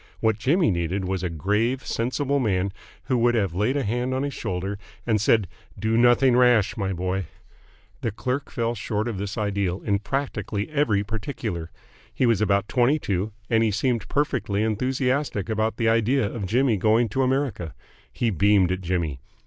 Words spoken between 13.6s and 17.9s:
he seemed perfectly enthusiastic about the idea of Jimmy going to America.